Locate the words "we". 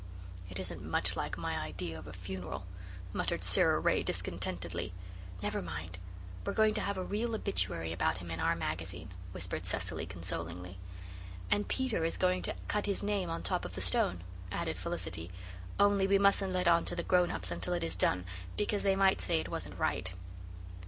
16.07-16.17